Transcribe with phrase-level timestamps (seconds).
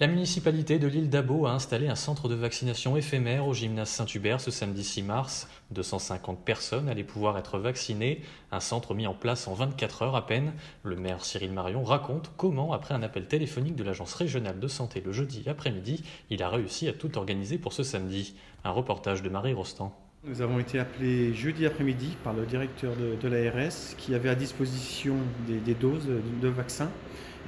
[0.00, 4.40] La municipalité de l'île d'Abo a installé un centre de vaccination éphémère au gymnase Saint-Hubert
[4.40, 5.48] ce samedi 6 mars.
[5.72, 8.22] 250 personnes allaient pouvoir être vaccinées,
[8.52, 10.52] un centre mis en place en 24 heures à peine.
[10.84, 15.02] Le maire Cyril Marion raconte comment, après un appel téléphonique de l'agence régionale de santé
[15.04, 18.36] le jeudi après-midi, il a réussi à tout organiser pour ce samedi.
[18.62, 19.92] Un reportage de Marie Rostand.
[20.24, 25.16] Nous avons été appelés jeudi après-midi par le directeur de, l'ARS qui avait à disposition
[25.48, 26.90] des, doses de, vaccins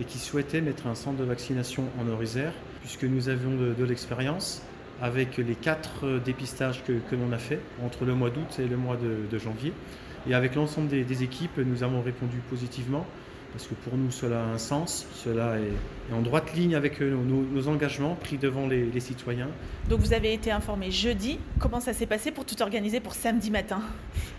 [0.01, 4.63] et qui souhaitait mettre un centre de vaccination en Orisère puisque nous avions de, l'expérience
[5.03, 8.97] avec les quatre dépistages que, l'on a fait entre le mois d'août et le mois
[8.97, 9.73] de, janvier.
[10.29, 13.07] Et avec l'ensemble des équipes, nous avons répondu positivement
[13.53, 17.15] parce que pour nous cela a un sens, cela est, en droite ligne avec euh,
[17.15, 19.49] nos, engagements pris devant les, citoyens.
[19.89, 23.51] Donc vous avez été informé jeudi, comment ça s'est passé pour tout organiser pour samedi
[23.51, 23.81] matin?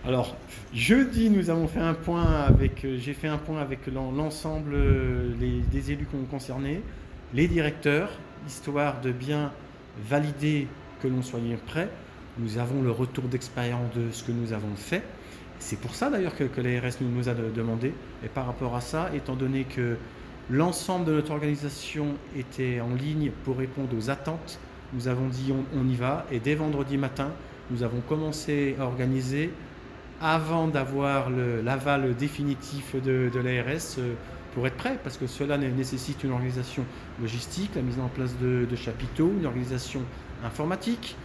[0.05, 0.35] Alors
[0.73, 5.33] jeudi nous avons fait un point avec, euh, j'ai fait un point avec l'ensemble euh,
[5.71, 6.81] des élus concernés,
[7.33, 8.09] les directeurs,
[8.47, 9.51] histoire de bien
[10.09, 10.67] valider
[11.01, 11.89] que l'on soit prêt.
[12.37, 15.03] Nous avons le retour d'expérience de ce que nous avons fait.
[15.61, 17.93] C'est pour ça d'ailleurs que, l'ARS nous, a demandé.
[18.25, 19.95] Et par rapport à ça, étant donné que
[20.49, 24.59] l'ensemble de notre organisation était en ligne pour répondre aux attentes,
[24.93, 26.25] nous avons dit on, y va.
[26.31, 27.29] Et dès vendredi matin,
[27.69, 29.51] nous avons commencé à organiser
[30.19, 34.13] avant d'avoir l'aval définitif de, l'ARS euh,
[34.53, 36.85] pour être prêt, parce que cela nécessite une organisation
[37.21, 40.01] logistique, la mise en place de chapiteaux, une organisation
[40.43, 41.15] informatique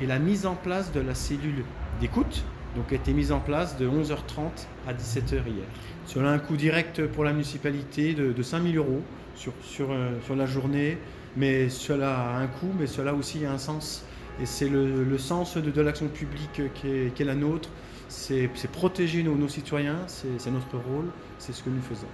[0.00, 1.64] et la mise en place de la cellule
[2.00, 2.44] d'écoute
[2.74, 5.66] donc a été mise en place de 11h30 à 17h hier.
[6.06, 9.02] Cela a un coût direct pour la municipalité de, de 5 000 euros
[9.36, 10.98] sur, sur, euh, sur, la journée,
[11.36, 14.04] mais cela a un coût, mais cela aussi a un sens.
[14.42, 17.68] Et c'est le, sens de, l'action publique qui est, la nôtre,
[18.08, 21.06] c'est protéger nos, nos citoyens, c'est notre rôle,
[21.38, 22.08] c'est ce que nous faisons.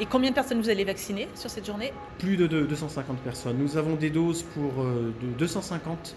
[0.00, 1.92] Et combien de personnes vous allez vacciner sur cette journée?
[2.18, 3.56] Plus de 250 personnes.
[3.58, 6.16] Nous avons des doses pour euh, de 250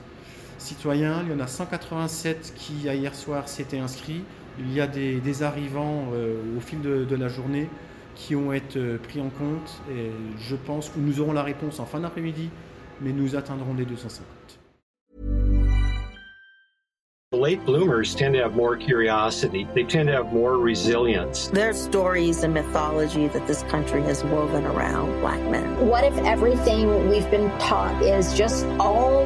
[0.58, 1.24] citoyens.
[1.24, 4.24] Il y en a 187 qui, hier soir, s'étaient inscrits.
[4.60, 7.70] Il y a des, arrivants euh, au fil de, la journée
[8.16, 9.82] qui ont été euh, pris en compte.
[9.92, 12.50] Et je pense que nous aurons la réponse en fin d'après-midi,
[13.02, 14.26] mais nous atteindrons les 250.
[17.36, 19.68] Late bloomers tend to have more curiosity.
[19.76, 21.48] They tend to have more resilience.
[21.48, 25.88] There's stories and mythology that this country has woven around black men.
[25.88, 29.26] What if everything we've been taught is just all